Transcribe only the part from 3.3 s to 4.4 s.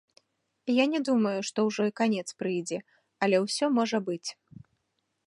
ўсё можа быць.